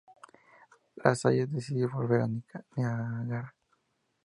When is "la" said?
0.97-1.13